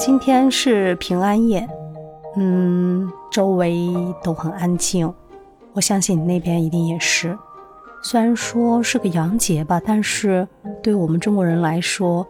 [0.00, 1.68] 今天是平安夜，
[2.34, 3.86] 嗯，周围
[4.22, 5.12] 都很安静。
[5.74, 7.36] 我相信你那边一定也是。
[8.02, 10.48] 虽然说是个洋节吧，但是
[10.82, 12.26] 对我们中国人来说，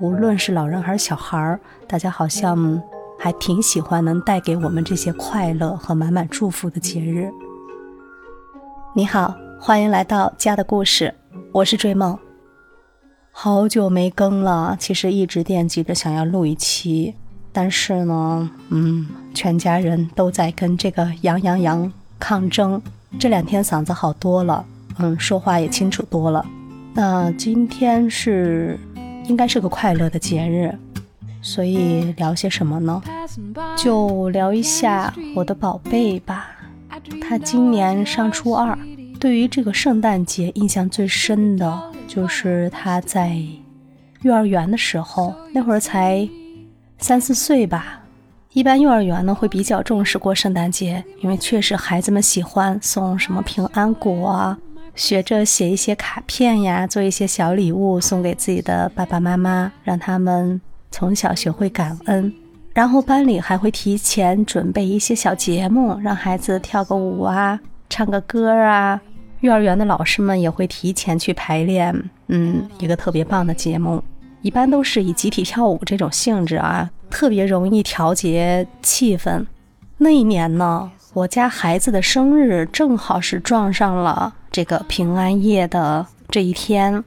[0.00, 2.82] 无论是老人还是小孩儿，大家好像
[3.16, 7.30] 还挺喜欢能带给我们这些快乐和满满祝福的节日。
[8.96, 11.14] 你好，欢迎来到家的故事，
[11.52, 12.18] 我是追梦。
[13.34, 17.14] 好久没更了，其实一直惦记着想要录一期，
[17.50, 22.80] 但是呢，嗯，全家人都在跟这个“羊羊羊”抗争。
[23.18, 24.64] 这两天嗓子好多了，
[24.98, 26.44] 嗯，说话也清楚多了。
[26.94, 28.78] 那今天是
[29.26, 30.72] 应该是个快乐的节日，
[31.40, 33.02] 所以聊些什么呢？
[33.76, 36.50] 就聊一下我的宝贝吧。
[37.20, 38.78] 他今年上初二，
[39.18, 41.91] 对于这个圣诞节印象最深的。
[42.06, 43.36] 就是他在
[44.22, 46.28] 幼儿园的时候，那会儿才
[46.98, 48.00] 三四岁吧。
[48.52, 54.58] 一般幼儿园呢会比较重视过圣诞节，因为确实孩子们喜欢送什么平安果啊，
[54.94, 62.32] 学着写一些卡片呀，做一些小礼物送给自己的爸爸妈妈，让他们从小学会感恩。
[62.74, 67.58] 然后班里还会提前准备一些小节目，让孩子跳个舞啊，
[67.88, 69.00] 唱个歌啊。
[69.42, 71.92] 幼儿园的老师们也会提前去排练，
[72.28, 74.00] 嗯，一个特别棒的节目，
[74.40, 79.44] 一般都是以集体跳舞这种性质啊，特别容易调节气氛。
[79.98, 87.02] 那一年呢，我家孩子的生日正好是撞上了这个平安夜的这一天，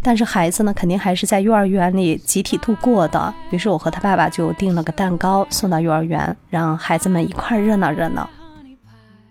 [0.00, 3.34] 但是孩子呢，肯定还是在幼儿园里集体度过的。
[3.50, 8.30] 于是我和他爸爸就订了个蛋糕送到幼儿园，让孩子们一块热闹热闹。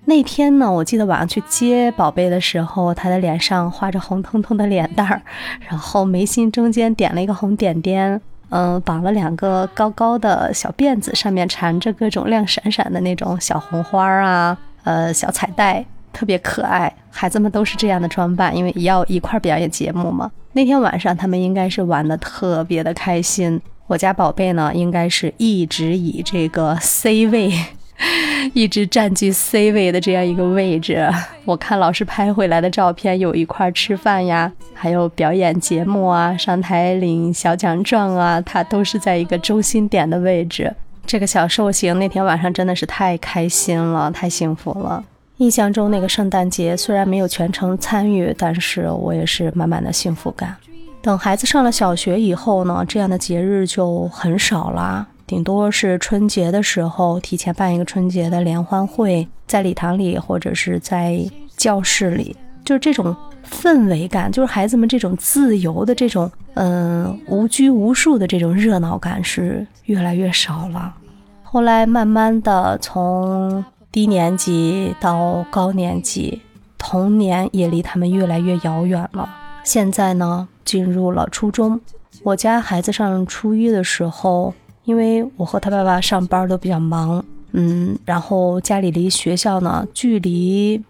[0.09, 5.21] 那天呢，我记得晚上去接宝贝的时候，他的脸上画着红彤彤的脸蛋儿，
[5.69, 16.91] 然后眉心中间点了一个红点点，嗯，绑了两个高高的小辫子，上面缠着各种亮闪闪的那种小红花啊，呃，小彩带，特别可爱。
[17.11, 20.31] 孩子们都是这样的装扮，因为要一块表演节目嘛。
[20.53, 23.61] 那天晚上他们应该是玩的特别的开心。
[23.85, 27.53] 我家宝贝呢，应该是一直以这个 C 位。
[28.53, 31.07] 一直占据 C 位的这样一个位置，
[31.45, 40.73] 我看老师拍回来的照片，有一块吃饭呀，还有表演节目啊，上台领小奖状啊，他都是在一个中心点的位置。
[41.05, 45.03] 这个小寿星那天晚上真的是太开心了，太幸福了。
[45.37, 50.55] 印象中那个圣诞节虽然没有全程参与，但是我也是满满的幸福感。
[51.01, 55.07] 等孩子上了小学以后呢，这样的节日就很少了。
[55.29, 61.23] 顶多是春节的时候提前办一个春节的联欢会，在礼堂里或者是在
[61.55, 62.35] 教室里，
[62.65, 63.15] 就是这种
[63.47, 70.95] 氛围感，就是孩子们这种自由的这种，嗯，无拘无束的这种热闹感是越来越少了。
[71.43, 76.41] 后来慢慢的从低年级到高年级，
[76.79, 79.29] 童年也离他们越来越遥远了。
[79.63, 81.79] 现在呢，进入了初中，
[82.23, 84.55] 我家孩子上初一的时候。
[84.89, 90.83] 因为我和他爸爸上班都比较忙，嗯，然后家里离学校呢距离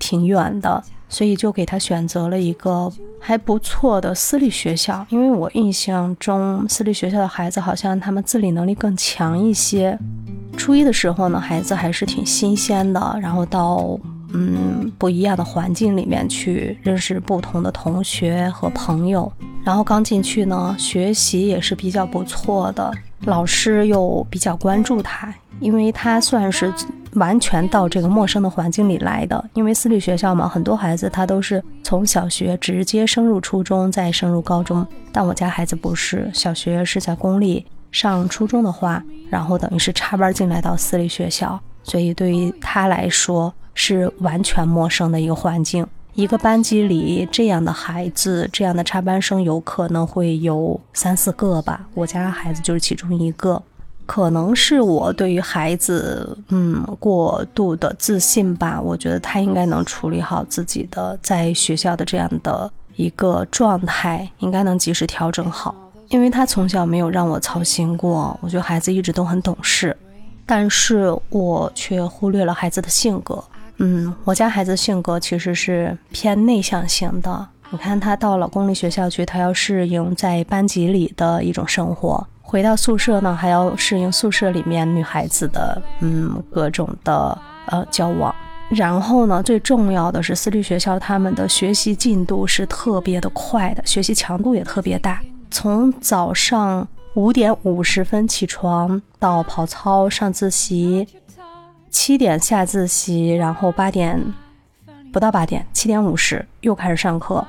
[0.00, 5.06] 挺远的，所以就给他选择了一个还不错的私立学校。
[5.10, 9.96] 因为我印象中私立学校的孩子好像他们自理能力更强一些。
[10.56, 13.96] 初一的时候呢，孩子还是挺新鲜的，然后到
[14.34, 19.32] 嗯不一样的环境里面去认识不同的同学和朋友。
[19.64, 22.92] 然后刚进去呢，学习也是比较不错的。
[23.26, 26.72] 老师又比较关注他，因为他算是
[27.14, 29.44] 完全到这个陌生的环境里来的。
[29.52, 34.86] 因为私立学校嘛，很多孩子他都是从小学直接升入初中，再升入高中。
[35.10, 45.84] 但我家孩子不是，小学是在公立，上初中的话，然后等于是插班进来到私立学校，所以对于他来说是完全陌生的一个环境。
[46.16, 51.86] 一个班级里这样的孩子，这样的插班生有可能会有三四个吧。
[51.92, 53.62] 我家孩子就是其中一个，
[54.06, 58.80] 可能是我对于孩子，嗯，过度的自信吧。
[58.80, 65.74] 我觉得他应该能处理好自己的在学校的这样的一个状态，应该能及时调整好。
[66.08, 69.94] 因为他从小没有让我操心过，我觉得孩子一直都很懂事，
[70.46, 73.44] 但是我却忽略了孩子的性格。
[73.78, 77.46] 嗯，我家孩子性格其实是偏内向型的。
[77.70, 87.36] 你看他到了公立学校去，他要适应在班级里的一种生活；回到宿舍呢，还要适应宿舍里面女孩子的嗯各种的
[87.66, 88.34] 呃交往。
[88.70, 95.20] 然后呢，最重要的是私立学校他们的学习进度是特别的快的，学习强度也特别大。
[95.50, 101.06] 从早上五点五十分起床，到跑操上自习，
[101.98, 104.22] 七点下自习，然后八点
[105.10, 107.44] 不到八点，七点五十又开始上课。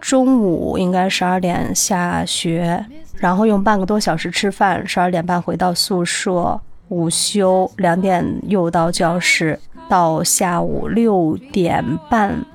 [0.00, 6.58] 中午应该十二点下学，然后用半个多小时吃饭，十二点半回到宿舍。
[6.88, 9.58] 午休两点又到教室，
[9.88, 12.46] 到下午六点半，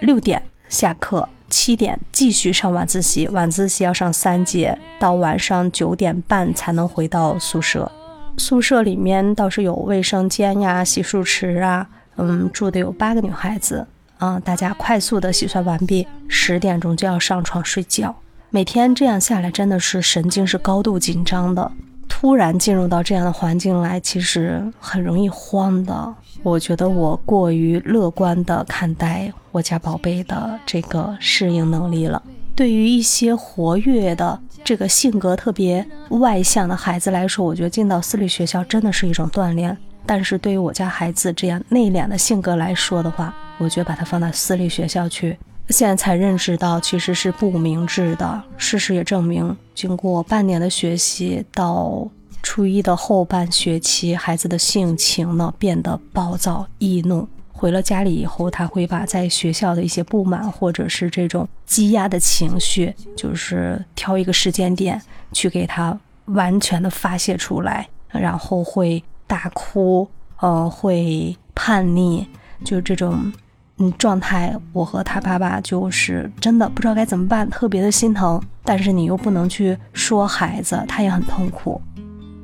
[0.00, 7.92] 六点下课，七点继续上晚自习，晚自习要上三节，到晚上九点半才能回到宿舍。
[8.40, 13.86] 宿舍里面倒是有卫生间呀、洗漱池啊，嗯，住的有八个女孩子。
[14.18, 18.16] 嗯，大家快速的洗刷完毕，十点钟就要上床睡觉。
[18.48, 21.70] 每天这样下来，真的是神经是高度紧张的。
[22.08, 26.14] 突然进入到这样的环境来，其实很容易慌的。
[26.42, 32.22] 我觉得我过于乐观的看待我家宝贝的这个适应能力了。
[32.54, 39.76] 对于一些活跃的、这个性格特别外向的孩子来说，我觉得进到私立学校真的是一种锻炼。
[40.06, 45.36] 但是对于我家孩子这样内敛的性格来说的话，我觉得把他放到私立学校去，
[45.68, 48.42] 现在才认识到其实是不明智的。
[48.56, 52.08] 事实也证明，经过半年的学习，到
[52.42, 57.28] 初一的后半学期，孩子的性情呢变得暴躁易怒。
[57.60, 65.00] 回了家里以后，他会把在学校的一些不满或者是这种积压的情绪，就是挑一个时间点
[65.32, 69.02] 去给他完全的发泄出来，然后会。
[69.30, 70.08] 大哭，
[70.40, 72.26] 呃，会叛逆，
[72.64, 73.32] 就这种，
[73.76, 74.52] 嗯，状态。
[74.72, 78.42] 我和他爸爸就是真的不知道该怎么办，特别的心疼。
[78.64, 81.80] 但是你又不能去说孩子，他也很痛苦，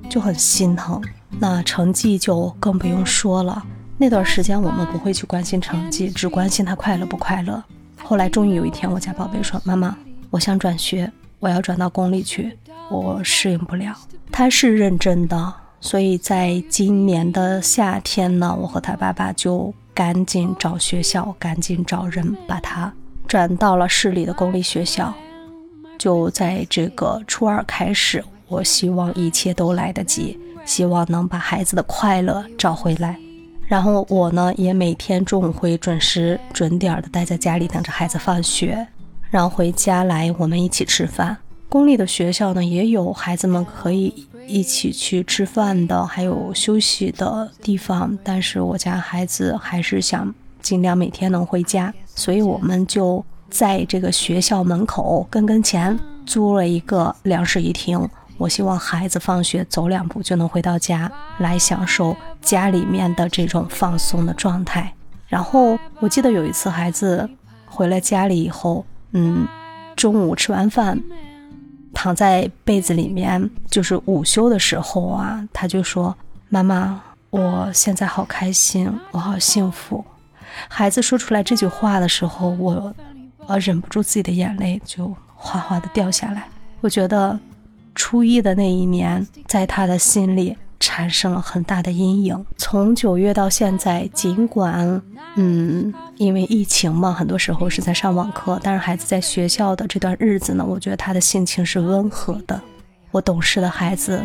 [0.08, 1.02] 就很心疼。
[1.40, 3.60] 那成绩就更不用说了。
[3.98, 7.62] 那段时间我们不会去关心成绩，只关心他快乐不快乐。
[7.96, 9.96] 后来终于有一天，我家宝贝说：“妈妈，
[10.30, 11.10] 我想转学，
[11.40, 12.56] 我要转到公立去，
[12.90, 13.96] 我适应不了。”
[14.30, 15.54] 他是认真的。
[15.80, 22.92] 所以在今年的夏天呢，我和他爸爸就赶紧找学校，赶紧找人把他
[23.26, 25.14] 转到了市里的公立学校。
[25.98, 33.18] 就在这个初二开始，我希望一切都来得及，希望能把孩子的快乐找回来。
[33.66, 38.86] 然后我呢，也每天中午会准时准点的待在家里等着孩子放学，
[39.30, 41.36] 然后回家来我们一起吃饭。
[41.68, 44.26] 公立的学校呢，也有孩子们可以。
[44.48, 48.16] 一起去吃饭的，还有休息的地方。
[48.22, 50.32] 但是我家孩子还是想
[50.62, 58.08] 尽量每天能回家，所以我们就在这个学校门口跟跟前租了一个两室一厅。
[58.38, 64.92] 我希望孩子放学走两步就能回到家，来享受家里面的这种放松的状态。
[65.28, 67.28] 然后我记得有一次孩子
[67.66, 69.46] 回来家里以后，嗯，
[69.96, 71.02] 中午吃完饭。
[71.98, 76.14] 躺在被子里面，就是午休的时候啊，他就说
[76.50, 77.00] ：“妈妈，
[77.30, 80.04] 我现在好开心，我好幸福。”
[80.68, 82.94] 孩子说出来这句话的时候，我，
[83.46, 86.46] 呃，忍不住自己的眼泪就哗哗的掉下来。
[86.82, 87.40] 我觉得，
[87.96, 90.56] 初一的那一年，在他的心里。
[90.78, 92.46] 产生了很大的阴影。
[92.58, 95.02] 从九月到现在，尽管
[95.36, 102.60] 嗯，因为疫情嘛，很多时候是在上网课，但是孩子在学校的这段日子呢，我觉得他的性情是温和的。
[103.10, 104.22] 我懂事的孩子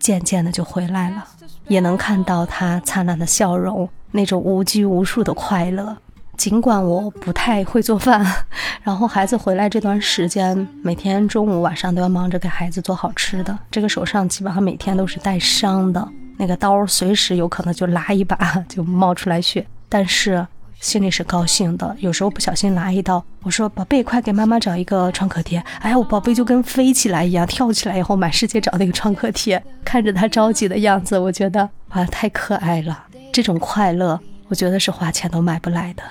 [0.00, 1.24] 渐渐的就回来了，
[1.68, 5.96] 也能看到他灿烂的笑容，那种无拘无束的快乐。
[6.42, 8.26] 尽管我不太会做饭，
[8.82, 13.56] 然后孩子回来这段时间，每天中午晚上都要忙着给孩子做好吃的。
[13.70, 16.08] 这个手上基本上每天都是带伤的，
[16.38, 18.36] 那个刀随时有可能就拉一把
[18.68, 19.64] 就冒出来血。
[19.88, 20.44] 但是
[20.80, 25.62] 心里是高兴的，有时候不小心拉一刀，我说宝贝，快给妈妈找一个创可贴。
[25.78, 33.04] 哎呀，我宝贝就跟飞起来一样，跳起来以后满世界找那个创可贴，看着他着急的样子，我觉得啊太可爱了。
[33.32, 34.18] 这种快乐，
[34.48, 36.02] 我觉得是花钱都买不来的。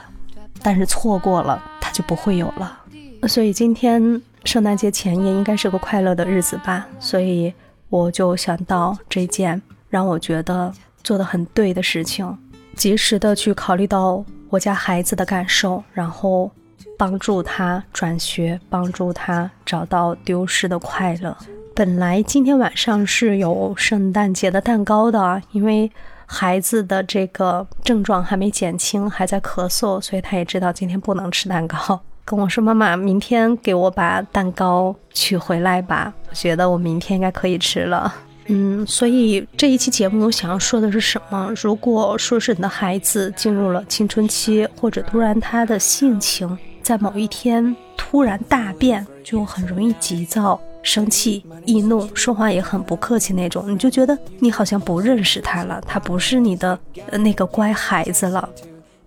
[0.62, 2.80] 但是错过了，它就不会有了。
[3.28, 6.88] 所以今天圣诞节前夜应该是个快乐的日子吧。
[7.00, 7.54] 所以
[7.90, 12.38] 我就想到这件让我觉得做的很对的事情，
[12.76, 16.50] 及时的去考虑到我家孩子的感受，然后
[16.98, 21.36] 帮助他转学，帮助他找到丢失的快乐。
[21.74, 25.92] 本来今天晚上是有圣诞节的蛋糕的，因为。
[26.34, 38.16] 孩子的这个症状还没减轻，还在咳嗽，所以他也知道今天不能吃蛋糕，跟我说：“妈妈，明天给我把蛋糕取回来吧。”我觉得我明天应该可以吃了。
[38.46, 41.54] 嗯，所以这一期节目我想要说的是什么？
[41.62, 56.78] 如果说是你的孩子进入了青春期，或者突然他的性情在某一天突然大变，就很容易急躁，生气、易怒，说话也很不客气那种，你就觉得你好像不认识他了，他不是你的
[57.20, 58.50] 那个乖孩子了，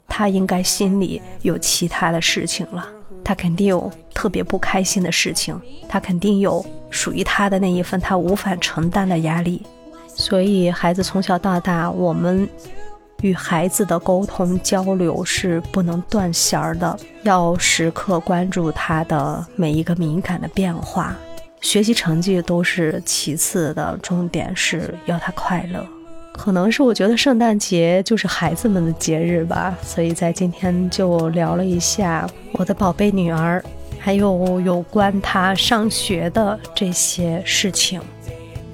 [0.09, 2.87] 他应该心里有其他的事情了，
[3.25, 9.63] 他肯定有特别不开心的事情，他肯定有属于他的那一份他无法承担的压力，
[10.07, 12.49] 所以孩子从小到大，我们。
[13.23, 21.17] 与孩子的沟通交流是不能断弦儿的，要时刻关注他的每一个敏感的变化。
[21.65, 25.85] 学习成绩都是其次的，重点是要他快乐。
[26.31, 33.65] 可能是我觉得圣诞节就是孩子们的节日吧，所以在今天就聊了一下我的宝贝女儿，
[33.99, 37.99] 还有有关她上学的这些事情。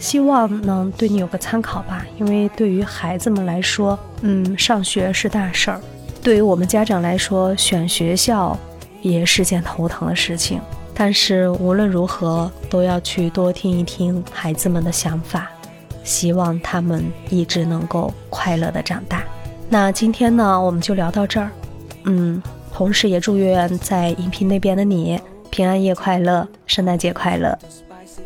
[0.00, 5.78] 希望能对你有个参考吧，因为对于孩子们来说，嗯，上学是大事儿；
[6.23, 8.59] 对于我们家长来说，选学校
[9.00, 10.61] 也是件头疼的事情。
[11.02, 15.50] 但是无论如何，都要去多听一听孩子们的想法，
[16.04, 19.25] 希望他们一直能够快乐的长大。
[19.71, 21.50] 那今天呢，我们就聊到这儿，
[22.04, 27.59] 嗯，同时也祝愿在音频那边的你平安夜快乐，圣诞节快乐。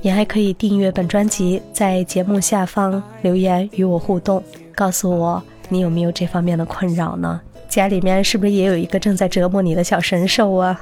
[0.02, 4.43] 你还可以订阅本专辑，在节目下方留言与我互动，
[4.75, 7.40] 告诉我你有没有这方面的困扰呢？
[7.69, 10.81] 家里面是不是也有一个正在折磨你的小神兽啊？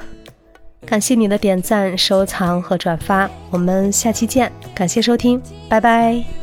[0.84, 4.50] 感谢你的点赞、收藏和转发，我们下期见！
[4.74, 6.41] 感谢收听，拜拜。